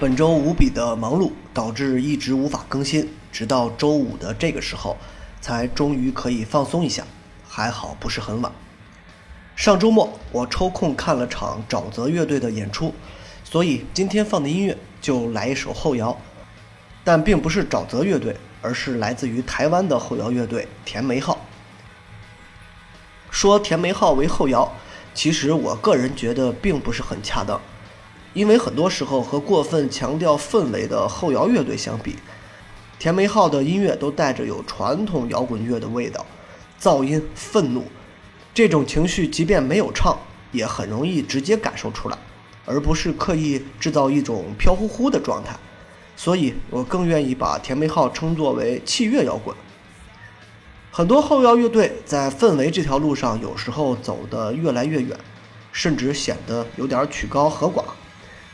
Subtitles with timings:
[0.00, 4.96] 本周无比的忙碌，导致一直无法更新，直到周五的这个时候，
[5.40, 7.02] 才终于可以放松一下。
[7.48, 8.52] 还好不是很晚。
[9.56, 12.94] 上周末我抽空看了场沼泽乐队的演出，
[13.42, 16.16] 所以今天放的音乐就来一首后摇，
[17.02, 21.44] 但并不是沼泽乐队，而是来自于台湾的后摇乐队甜梅号。
[23.32, 24.72] 说甜梅号为后摇，
[25.12, 27.60] 其实我个人觉得并不是很恰当，
[28.34, 32.16] 因为很多时候和过分强调氛围的后摇乐队相比，
[32.98, 36.24] 甜梅号的音乐都带着有传统摇滚乐的味道，
[36.80, 37.84] 噪音、愤怒
[38.52, 40.18] 这种情绪，即便没有唱，
[40.52, 42.18] 也很容易直接感受出来，
[42.64, 45.56] 而不是刻意制造一种飘忽忽的状态。
[46.16, 49.56] 所以我更愿意把甜梅号称作为器乐摇滚。
[50.90, 55.16] 很多后摇乐队在氛围这条路上，有时候走得越来越远，
[55.70, 57.84] 甚至显得有点曲高和寡，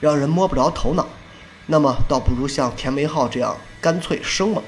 [0.04, 1.08] 让人摸不着头脑。
[1.64, 4.62] 那么，倒不如像甜梅号这样干脆生猛。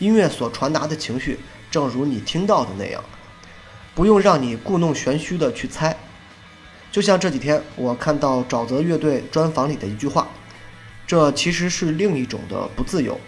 [0.00, 1.38] 音乐所传达的情绪，
[1.70, 3.00] 正如你听到的那样，
[3.94, 5.96] 不用让你故弄玄虚的去猜。
[6.90, 10.26] 就像这几天我看到沼泽乐队专访里的一句话
[11.06, 13.20] ：“这其实是另一种的不自由。”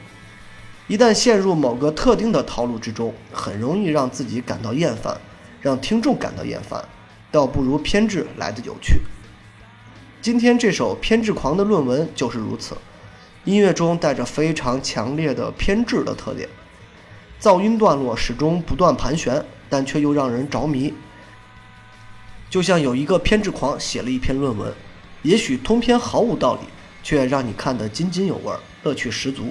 [0.89, 5.17] 一旦陷入某个特定的套路之中，很容易让自己感到厌烦，
[5.61, 6.85] 让听众感到厌烦，
[7.31, 9.01] 倒不如偏执来的有趣。
[10.29, 12.77] 今天这首偏执狂的论文就是如此，
[13.47, 16.47] 音乐中带着非常强烈的偏执的特点，
[17.41, 20.93] 噪音段落始终不断盘旋，但却又让人着迷，
[22.51, 24.71] 就像有一个偏执狂写了一篇论文，
[25.23, 26.61] 也许通篇毫无道理，
[27.03, 29.51] 却让你看得津津有味，乐趣十足。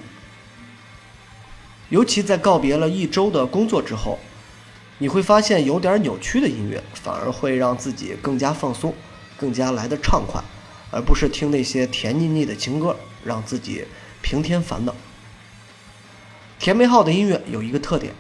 [1.90, 4.20] 尤其在告别了一周的工作之后，
[5.00, 8.94] 你会发现有点扭曲的音乐反而会让自己更加放松，
[9.40, 10.40] 更加来得畅快，
[10.92, 13.86] 而不是听那些甜腻腻的情歌，让自己
[14.22, 14.96] 平添烦恼。
[16.60, 18.14] 甜梅号的音乐有一个特点，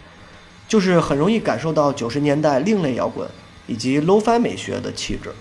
[0.67, 3.27] 就是很容易感受到九十年代另类摇滚
[3.65, 5.33] 以及 low-fi 美学的气质，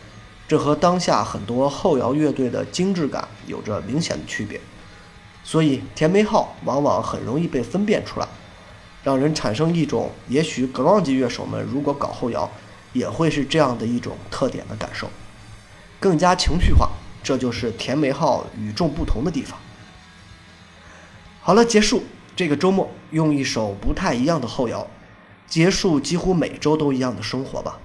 [0.49, 4.61] 这和当下很多后摇乐队的精致感有着明显的区别。
[5.45, 8.27] 所以，甜梅号往往很容易被分辨出来，
[9.05, 12.51] 让人产生一种也许 grunge 乐手们如果搞后摇，
[12.93, 15.09] 也会是这样的一种特点的感受，
[16.01, 16.91] 更加情绪化。
[17.27, 19.59] 这就是甜梅号与众不同的地方。
[21.41, 22.05] 好了，结束
[22.37, 24.87] 这个周末，用一首不太一样的后摇，
[25.49, 27.81] 结束几乎每周都一样的生活吧。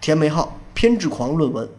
[0.00, 1.70] 甜梅号偏执狂论文。